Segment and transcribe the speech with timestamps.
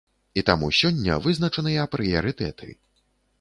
[0.41, 2.73] І таму сёння вызначаныя прыярытэты.